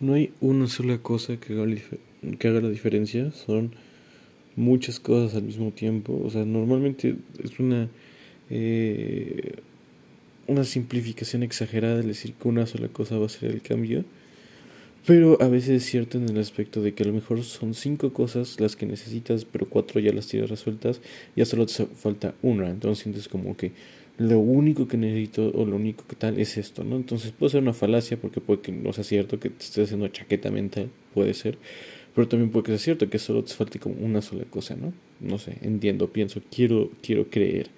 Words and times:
no 0.00 0.14
hay 0.14 0.32
una 0.40 0.66
sola 0.68 0.98
cosa 0.98 1.36
que 1.38 1.52
haga, 1.54 1.66
que 2.38 2.48
haga 2.48 2.60
la 2.60 2.68
diferencia, 2.68 3.32
son 3.32 3.72
muchas 4.56 4.98
cosas 4.98 5.36
al 5.36 5.44
mismo 5.44 5.70
tiempo. 5.70 6.20
O 6.24 6.30
sea, 6.30 6.44
normalmente 6.44 7.16
es 7.42 7.58
una, 7.58 7.88
eh, 8.50 9.54
una 10.46 10.64
simplificación 10.64 11.42
exagerada 11.42 11.96
de 11.96 12.02
decir 12.02 12.34
que 12.34 12.48
una 12.48 12.66
sola 12.66 12.88
cosa 12.88 13.18
va 13.18 13.26
a 13.26 13.30
ser 13.30 13.50
el 13.50 13.62
cambio. 13.62 14.04
Pero 15.06 15.40
a 15.40 15.46
veces 15.46 15.82
es 15.82 15.84
cierto 15.88 16.18
en 16.18 16.28
el 16.28 16.36
aspecto 16.38 16.82
de 16.82 16.92
que 16.92 17.04
a 17.04 17.06
lo 17.06 17.12
mejor 17.12 17.40
son 17.44 17.74
cinco 17.74 18.12
cosas 18.12 18.58
las 18.58 18.74
que 18.74 18.86
necesitas, 18.86 19.44
pero 19.44 19.68
cuatro 19.68 20.00
ya 20.00 20.12
las 20.12 20.26
tienes 20.26 20.50
resueltas, 20.50 21.00
ya 21.36 21.44
solo 21.44 21.66
te 21.66 21.86
falta 21.86 22.34
una. 22.42 22.68
Entonces 22.68 23.04
sientes 23.04 23.28
como 23.28 23.56
que 23.56 23.70
lo 24.18 24.40
único 24.40 24.88
que 24.88 24.96
necesito 24.96 25.52
o 25.54 25.64
lo 25.64 25.76
único 25.76 26.04
que 26.08 26.16
tal 26.16 26.40
es 26.40 26.56
esto, 26.56 26.82
¿no? 26.82 26.96
Entonces 26.96 27.30
puede 27.30 27.52
ser 27.52 27.62
una 27.62 27.72
falacia 27.72 28.16
porque 28.20 28.40
puede 28.40 28.62
que 28.62 28.72
no 28.72 28.92
sea 28.92 29.04
cierto 29.04 29.38
que 29.38 29.50
te 29.50 29.64
estés 29.64 29.84
haciendo 29.84 30.08
chaqueta 30.08 30.50
mental, 30.50 30.90
puede 31.14 31.34
ser, 31.34 31.56
pero 32.12 32.26
también 32.26 32.50
puede 32.50 32.64
que 32.64 32.72
sea 32.72 32.78
cierto 32.78 33.08
que 33.08 33.20
solo 33.20 33.44
te 33.44 33.54
falte 33.54 33.78
como 33.78 33.94
una 34.04 34.22
sola 34.22 34.44
cosa, 34.44 34.74
¿no? 34.74 34.92
No 35.20 35.38
sé, 35.38 35.58
entiendo, 35.62 36.12
pienso, 36.12 36.42
quiero, 36.50 36.90
quiero 37.00 37.30
creer. 37.30 37.68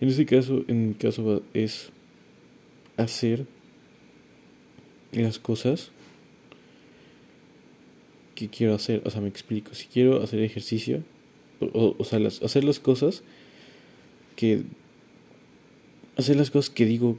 En 0.00 0.08
este 0.08 0.24
caso, 0.24 0.64
en 0.68 0.88
mi 0.88 0.94
caso 0.94 1.42
es 1.52 1.90
hacer 2.96 3.44
las 5.12 5.38
cosas 5.38 5.90
que 8.36 8.48
quiero 8.48 8.74
hacer, 8.74 9.02
o 9.04 9.10
sea, 9.10 9.20
me 9.20 9.28
explico, 9.28 9.74
si 9.74 9.86
quiero 9.86 10.22
hacer 10.22 10.40
ejercicio, 10.40 11.02
o, 11.60 11.96
o 11.98 12.04
sea, 12.04 12.20
las, 12.20 12.40
hacer 12.42 12.62
las 12.62 12.78
cosas 12.78 13.24
que 14.36 14.62
hacer 16.16 16.36
las 16.36 16.50
cosas 16.50 16.70
que 16.70 16.86
digo 16.86 17.18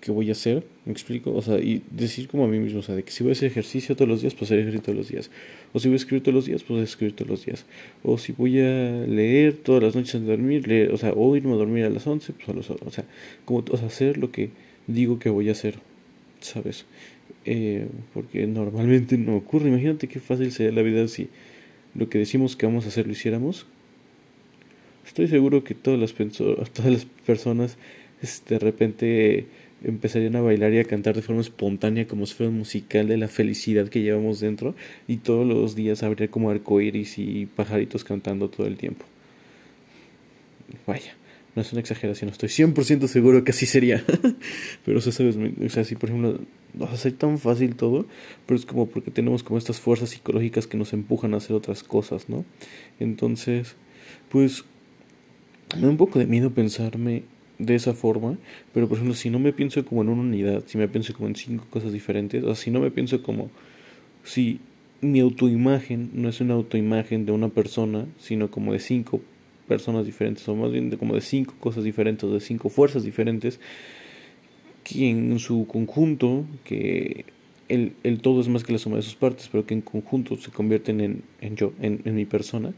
que 0.00 0.12
voy 0.12 0.28
a 0.28 0.32
hacer, 0.32 0.64
me 0.84 0.92
explico, 0.92 1.34
o 1.34 1.42
sea, 1.42 1.58
y 1.58 1.82
decir 1.90 2.28
como 2.28 2.44
a 2.44 2.48
mí 2.48 2.58
mismo, 2.58 2.80
o 2.80 2.82
sea, 2.82 2.94
de 2.94 3.02
que 3.02 3.10
si 3.10 3.24
voy 3.24 3.30
a 3.30 3.32
hacer 3.32 3.50
ejercicio 3.50 3.96
todos 3.96 4.08
los 4.08 4.20
días, 4.20 4.34
pues 4.34 4.50
hacer 4.50 4.60
ejercicio 4.60 4.84
todos 4.84 4.96
los 4.96 5.08
días, 5.08 5.30
o 5.72 5.80
si 5.80 5.88
voy 5.88 5.94
a 5.94 5.96
escribir 5.96 6.22
todos 6.22 6.34
los 6.34 6.46
días, 6.46 6.62
pues 6.62 6.82
escribir 6.82 7.16
todos 7.16 7.30
los 7.30 7.44
días, 7.44 7.66
o 8.04 8.16
si 8.16 8.32
voy 8.32 8.60
a 8.60 9.06
leer 9.06 9.54
todas 9.54 9.82
las 9.82 9.96
noches 9.96 10.14
antes 10.14 10.28
dormir, 10.28 10.68
leer, 10.68 10.92
o 10.92 10.98
sea, 10.98 11.12
o 11.12 11.36
irme 11.36 11.52
a 11.52 11.56
dormir 11.56 11.84
a 11.84 11.90
las 11.90 12.06
11, 12.06 12.32
pues 12.32 12.48
a 12.48 12.52
las 12.52 12.70
o 12.70 12.90
sea, 12.90 13.04
como 13.44 13.64
o 13.70 13.76
sea, 13.76 13.86
hacer 13.88 14.18
lo 14.18 14.30
que 14.30 14.50
digo 14.86 15.18
que 15.18 15.30
voy 15.30 15.48
a 15.48 15.52
hacer, 15.52 15.80
¿sabes? 16.40 16.86
Eh, 17.50 17.88
porque 18.12 18.46
normalmente 18.46 19.16
no 19.16 19.34
ocurre, 19.34 19.68
imagínate 19.68 20.06
qué 20.06 20.20
fácil 20.20 20.52
sería 20.52 20.70
la 20.70 20.82
vida 20.82 21.08
si 21.08 21.30
lo 21.94 22.10
que 22.10 22.18
decimos 22.18 22.56
que 22.56 22.66
vamos 22.66 22.84
a 22.84 22.88
hacer 22.88 23.06
lo 23.06 23.12
hiciéramos. 23.12 23.66
Estoy 25.06 25.28
seguro 25.28 25.64
que 25.64 25.74
todas 25.74 25.98
las, 25.98 26.12
todas 26.74 26.92
las 26.92 27.06
personas 27.06 27.78
de 28.46 28.58
repente 28.58 29.46
empezarían 29.82 30.36
a 30.36 30.42
bailar 30.42 30.74
y 30.74 30.78
a 30.78 30.84
cantar 30.84 31.16
de 31.16 31.22
forma 31.22 31.40
espontánea 31.40 32.06
como 32.06 32.26
si 32.26 32.34
fuera 32.34 32.50
un 32.50 32.58
musical 32.58 33.08
de 33.08 33.16
la 33.16 33.28
felicidad 33.28 33.88
que 33.88 34.02
llevamos 34.02 34.40
dentro 34.40 34.74
y 35.06 35.16
todos 35.16 35.46
los 35.46 35.74
días 35.74 36.02
habría 36.02 36.28
como 36.28 36.50
arcoíris 36.50 37.18
y 37.18 37.46
pajaritos 37.46 38.04
cantando 38.04 38.50
todo 38.50 38.66
el 38.66 38.76
tiempo. 38.76 39.06
Vaya, 40.86 41.16
es 41.60 41.72
una 41.72 41.80
exageración, 41.80 42.30
estoy 42.30 42.48
100% 42.48 43.06
seguro 43.06 43.44
que 43.44 43.52
así 43.52 43.66
sería. 43.66 44.04
pero 44.84 44.98
o 44.98 45.00
sea, 45.00 45.12
sabes, 45.12 45.36
o 45.36 45.68
sea, 45.68 45.84
si 45.84 45.94
por 45.94 46.10
ejemplo, 46.10 46.40
no 46.74 46.86
va 46.86 46.92
a 46.92 46.96
ser 46.96 47.12
tan 47.12 47.38
fácil 47.38 47.76
todo, 47.76 48.06
pero 48.46 48.58
es 48.58 48.66
como 48.66 48.86
porque 48.86 49.10
tenemos 49.10 49.42
como 49.42 49.58
estas 49.58 49.80
fuerzas 49.80 50.10
psicológicas 50.10 50.66
que 50.66 50.76
nos 50.76 50.92
empujan 50.92 51.34
a 51.34 51.38
hacer 51.38 51.56
otras 51.56 51.82
cosas, 51.82 52.28
¿no? 52.28 52.44
Entonces, 53.00 53.76
pues 54.28 54.64
me 55.74 55.82
da 55.82 55.88
un 55.88 55.96
poco 55.96 56.18
de 56.18 56.26
miedo 56.26 56.50
pensarme 56.50 57.22
de 57.58 57.74
esa 57.74 57.92
forma, 57.94 58.38
pero 58.72 58.88
por 58.88 58.96
ejemplo, 58.96 59.14
si 59.14 59.30
no 59.30 59.38
me 59.38 59.52
pienso 59.52 59.84
como 59.84 60.02
en 60.02 60.08
una 60.08 60.22
unidad, 60.22 60.64
si 60.66 60.78
me 60.78 60.88
pienso 60.88 61.12
como 61.14 61.28
en 61.28 61.36
cinco 61.36 61.66
cosas 61.70 61.92
diferentes, 61.92 62.44
o 62.44 62.54
si 62.54 62.70
no 62.70 62.80
me 62.80 62.90
pienso 62.90 63.22
como 63.22 63.50
si 64.22 64.60
mi 65.00 65.20
autoimagen 65.20 66.10
no 66.14 66.28
es 66.28 66.40
una 66.40 66.54
autoimagen 66.54 67.26
de 67.26 67.32
una 67.32 67.48
persona, 67.48 68.06
sino 68.18 68.50
como 68.50 68.72
de 68.72 68.80
cinco 68.80 69.20
personas 69.68 70.06
diferentes, 70.06 70.48
o 70.48 70.56
más 70.56 70.72
bien 70.72 70.90
de 70.90 70.96
como 70.96 71.14
de 71.14 71.20
cinco 71.20 71.54
cosas 71.60 71.84
diferentes, 71.84 72.30
de 72.30 72.40
cinco 72.40 72.68
fuerzas 72.68 73.04
diferentes, 73.04 73.60
que 74.82 75.10
en 75.10 75.38
su 75.38 75.66
conjunto, 75.66 76.46
que 76.64 77.26
el, 77.68 77.92
el 78.02 78.20
todo 78.20 78.40
es 78.40 78.48
más 78.48 78.64
que 78.64 78.72
la 78.72 78.78
suma 78.78 78.96
de 78.96 79.02
sus 79.02 79.14
partes, 79.14 79.48
pero 79.52 79.66
que 79.66 79.74
en 79.74 79.82
conjunto 79.82 80.36
se 80.36 80.50
convierten 80.50 81.00
en, 81.00 81.22
en 81.40 81.56
yo, 81.56 81.72
en, 81.80 82.00
en 82.04 82.14
mi 82.14 82.24
persona, 82.24 82.72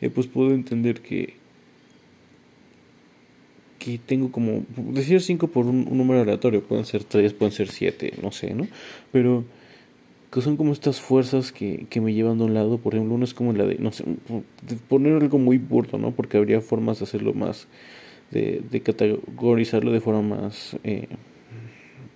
eh, 0.00 0.10
pues 0.10 0.26
puedo 0.26 0.52
entender 0.52 1.00
que 1.00 1.34
que 3.80 3.98
tengo 3.98 4.30
como, 4.30 4.64
decir 4.92 5.20
5 5.20 5.48
por 5.48 5.66
un, 5.66 5.86
número 5.96 6.20
aleatorio, 6.20 6.62
pueden 6.62 6.84
ser 6.84 7.02
3, 7.02 7.32
pueden 7.32 7.50
ser 7.50 7.68
7, 7.68 8.12
no 8.22 8.30
sé, 8.30 8.54
¿no? 8.54 8.68
Pero 9.10 9.44
que 10.30 10.40
son 10.40 10.56
como 10.56 10.72
estas 10.72 11.00
fuerzas 11.00 11.50
que, 11.50 11.86
que 11.90 12.00
me 12.00 12.14
llevan 12.14 12.38
de 12.38 12.44
un 12.44 12.54
lado, 12.54 12.78
por 12.78 12.94
ejemplo, 12.94 13.14
uno 13.14 13.24
es 13.24 13.34
como 13.34 13.52
la 13.52 13.66
de, 13.66 13.76
no 13.78 13.90
sé, 13.90 14.04
poner 14.88 15.14
algo 15.14 15.38
muy 15.38 15.58
burdo, 15.58 15.98
¿no? 15.98 16.12
Porque 16.12 16.36
habría 16.36 16.60
formas 16.60 17.00
de 17.00 17.04
hacerlo 17.04 17.34
más, 17.34 17.66
de, 18.30 18.62
de 18.70 18.80
categorizarlo 18.80 19.90
de 19.90 20.00
forma 20.00 20.22
más 20.22 20.76
eh, 20.84 21.08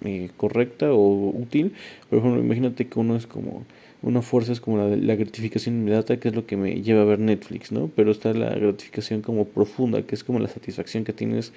eh, 0.05 0.31
correcta 0.37 0.93
o 0.93 1.31
útil. 1.31 1.73
Por 2.11 2.19
ejemplo, 2.19 2.41
imagínate 2.41 2.87
que 2.87 2.99
uno 2.99 3.17
es 3.17 3.27
como 3.27 3.65
una 4.03 4.21
fuerza 4.21 4.53
es 4.53 4.61
como 4.61 4.77
la, 4.77 4.95
la 4.97 5.15
gratificación 5.17 5.77
inmediata, 5.77 6.19
que 6.19 6.29
es 6.29 6.35
lo 6.35 6.45
que 6.45 6.59
me 6.59 6.83
lleva 6.83 7.03
a 7.03 7.05
ver 7.07 7.19
Netflix, 7.19 7.73
¿no? 7.73 7.91
Pero 7.97 8.11
está 8.11 8.35
la 8.35 8.51
gratificación 8.51 9.23
como 9.23 9.47
profunda, 9.47 10.03
que 10.03 10.15
es 10.15 10.23
como 10.23 10.39
la 10.41 10.49
satisfacción 10.49 11.05
que 11.05 11.15
tienes 11.15 11.53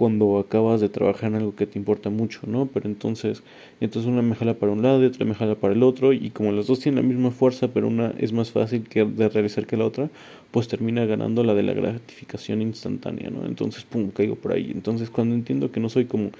cuando 0.00 0.38
acabas 0.38 0.80
de 0.80 0.88
trabajar 0.88 1.30
en 1.30 1.36
algo 1.36 1.54
que 1.54 1.66
te 1.66 1.78
importa 1.78 2.08
mucho, 2.08 2.40
¿no? 2.46 2.66
Pero 2.72 2.88
entonces, 2.88 3.42
entonces 3.80 4.10
una 4.10 4.22
me 4.22 4.34
jala 4.34 4.54
para 4.54 4.72
un 4.72 4.82
lado 4.82 5.02
y 5.02 5.06
otra 5.06 5.26
me 5.26 5.34
jala 5.34 5.56
para 5.56 5.74
el 5.74 5.82
otro, 5.82 6.12
y 6.12 6.30
como 6.30 6.52
las 6.52 6.68
dos 6.68 6.80
tienen 6.80 7.02
la 7.02 7.08
misma 7.08 7.30
fuerza, 7.32 7.68
pero 7.68 7.88
una 7.88 8.14
es 8.18 8.32
más 8.32 8.50
fácil 8.50 8.84
que 8.88 9.04
de 9.04 9.28
realizar 9.28 9.66
que 9.66 9.76
la 9.76 9.84
otra, 9.84 10.08
pues 10.52 10.68
termina 10.68 11.04
ganando 11.04 11.44
la 11.44 11.54
de 11.54 11.64
la 11.64 11.74
gratificación 11.74 12.62
instantánea, 12.62 13.30
¿no? 13.30 13.44
Entonces, 13.46 13.84
pum, 13.84 14.10
caigo 14.10 14.36
por 14.36 14.52
ahí. 14.52 14.70
Entonces, 14.72 15.10
cuando 15.10 15.34
entiendo 15.34 15.70
que 15.70 15.80
no 15.80 15.88
soy 15.88 16.06
como 16.06 16.30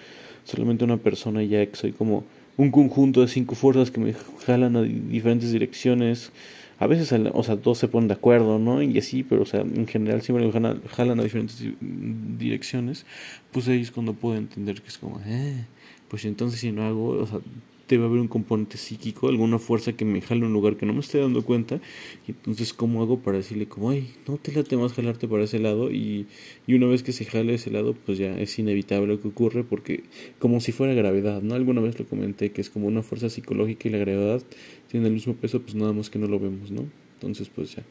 solamente 0.51 0.85
una 0.85 0.97
persona 0.97 1.43
ya, 1.43 1.65
que 1.67 1.77
soy 1.77 1.93
como 1.93 2.25
un 2.57 2.71
conjunto 2.71 3.21
de 3.23 3.29
cinco 3.29 3.55
fuerzas 3.55 3.91
que 3.91 4.01
me 4.01 4.15
jalan 4.45 4.77
a 4.77 4.83
diferentes 4.83 5.53
direcciones. 5.53 6.33
A 6.79 6.87
veces, 6.87 7.13
o 7.13 7.43
sea, 7.43 7.57
dos 7.57 7.79
se 7.79 7.89
ponen 7.89 8.09
de 8.09 8.15
acuerdo, 8.15 8.59
¿no? 8.59 8.83
Y 8.83 8.97
así, 8.99 9.23
pero, 9.23 9.43
o 9.43 9.47
sea, 9.47 9.61
en 9.61 9.87
general 9.87 10.23
siempre 10.23 10.47
me 10.47 10.53
jalan, 10.53 10.81
jalan 10.89 11.21
a 11.21 11.23
diferentes 11.23 11.63
direcciones. 12.39 13.05
Pues 13.53 13.69
ahí 13.69 13.83
es 13.83 13.91
cuando 13.91 14.15
puedo 14.15 14.37
entender 14.37 14.81
que 14.81 14.89
es 14.89 14.99
como, 14.99 15.21
eh, 15.27 15.65
pues 16.09 16.25
entonces 16.25 16.61
si 16.61 16.73
no 16.73 16.85
hago, 16.85 17.09
o 17.11 17.27
sea, 17.27 17.41
debe 17.97 18.07
haber 18.07 18.21
un 18.21 18.29
componente 18.29 18.77
psíquico, 18.79 19.29
alguna 19.29 19.59
fuerza 19.59 19.93
que 19.93 20.05
me 20.05 20.21
jale 20.21 20.43
a 20.43 20.47
un 20.47 20.53
lugar 20.53 20.77
que 20.77 20.87
no 20.87 20.93
me 20.93 21.01
esté 21.01 21.19
dando 21.19 21.45
cuenta. 21.45 21.81
Y 22.27 22.33
entonces, 22.33 22.73
¿cómo 22.73 23.03
hago 23.03 23.21
para 23.21 23.39
decirle 23.39 23.67
como, 23.67 23.91
ay, 23.91 24.13
no 24.27 24.37
te 24.37 24.53
late 24.53 24.77
más 24.77 24.93
jalarte 24.93 25.29
para 25.29 25.45
ese 25.45 25.59
lado? 25.59 25.91
Y, 25.91 26.27
y 26.67 26.75
una 26.75 26.87
vez 26.87 27.03
que 27.03 27.13
se 27.13 27.25
jale 27.25 27.55
ese 27.55 27.71
lado, 27.71 27.95
pues 28.07 28.19
ya 28.19 28.39
es 28.39 28.59
inevitable 28.59 29.07
lo 29.07 29.21
que 29.21 29.29
ocurre 29.29 29.65
porque 29.65 30.05
como 30.39 30.61
si 30.61 30.73
fuera 30.73 30.95
gravedad, 30.95 31.43
¿no? 31.43 31.55
Alguna 31.55 31.81
vez 31.81 31.99
lo 31.99 32.07
comenté 32.07 32.53
que 32.53 32.61
es 32.61 32.71
como 32.71 32.87
una 32.87 33.03
fuerza 33.03 33.31
psicológica 33.31 33.89
y 33.89 33.93
la 33.93 33.99
gravedad 33.99 34.43
tiene 34.89 35.07
el 35.09 35.13
mismo 35.13 35.35
peso, 35.35 35.61
pues 35.63 35.75
nada 35.75 35.93
más 35.93 36.11
que 36.11 36.19
no 36.19 36.27
lo 36.27 36.39
vemos, 36.39 36.71
¿no? 36.71 36.87
Entonces, 37.15 37.49
pues 37.49 37.77
ya. 37.77 37.83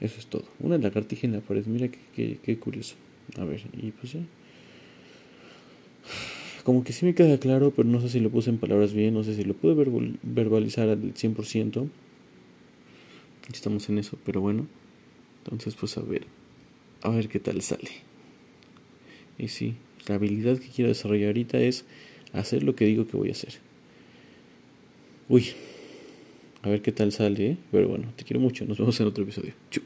Eso 0.00 0.18
es 0.18 0.26
todo. 0.26 0.44
Una 0.58 0.76
lagartija 0.76 1.26
en 1.26 1.34
la 1.34 1.40
pared, 1.40 1.64
mira 1.66 1.88
qué, 1.88 1.98
qué, 2.14 2.38
qué 2.42 2.58
curioso. 2.58 2.96
A 3.38 3.44
ver, 3.44 3.62
y 3.80 3.90
pues 3.92 4.12
ya 4.12 4.20
como 6.64 6.82
que 6.82 6.92
sí 6.92 7.04
me 7.04 7.14
queda 7.14 7.38
claro, 7.38 7.72
pero 7.76 7.88
no 7.88 8.00
sé 8.00 8.08
si 8.08 8.20
lo 8.20 8.30
puse 8.30 8.50
en 8.50 8.58
palabras 8.58 8.94
bien, 8.94 9.14
no 9.14 9.22
sé 9.22 9.36
si 9.36 9.44
lo 9.44 9.54
pude 9.54 9.74
verbalizar 10.22 10.88
al 10.88 11.14
100%. 11.14 11.88
Estamos 13.52 13.88
en 13.90 13.98
eso, 13.98 14.18
pero 14.24 14.40
bueno. 14.40 14.66
Entonces, 15.44 15.74
pues 15.74 15.96
a 15.98 16.00
ver, 16.00 16.26
a 17.02 17.10
ver 17.10 17.28
qué 17.28 17.38
tal 17.38 17.60
sale. 17.60 17.90
Y 19.38 19.48
sí, 19.48 19.74
la 20.08 20.14
habilidad 20.14 20.58
que 20.58 20.68
quiero 20.68 20.88
desarrollar 20.88 21.28
ahorita 21.28 21.58
es 21.58 21.84
hacer 22.32 22.62
lo 22.62 22.74
que 22.74 22.86
digo 22.86 23.06
que 23.06 23.16
voy 23.18 23.28
a 23.28 23.32
hacer. 23.32 23.54
Uy, 25.28 25.48
a 26.62 26.70
ver 26.70 26.80
qué 26.80 26.92
tal 26.92 27.12
sale, 27.12 27.46
¿eh? 27.46 27.56
pero 27.70 27.88
bueno, 27.88 28.12
te 28.16 28.24
quiero 28.24 28.40
mucho. 28.40 28.64
Nos 28.64 28.78
vemos 28.78 28.98
en 29.00 29.06
otro 29.06 29.22
episodio. 29.24 29.52
Chau. 29.70 29.82